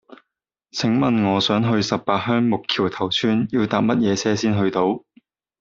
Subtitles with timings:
[0.71, 5.03] 請問我想去十八鄉木橋頭村要搭乜嘢車先去到